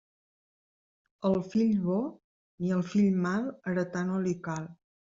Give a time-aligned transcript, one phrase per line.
[1.29, 4.71] Al fill bo ni al fill mal, heretar no li cal.